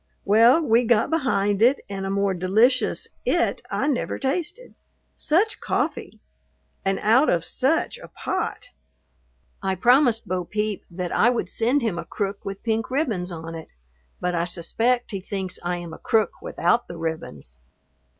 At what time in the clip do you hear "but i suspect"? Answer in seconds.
14.19-15.11